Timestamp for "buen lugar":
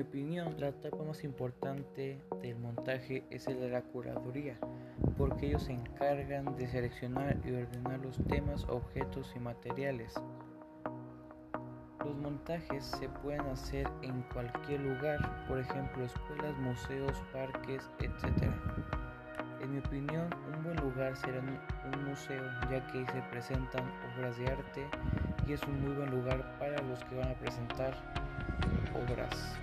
20.64-21.14, 25.94-26.58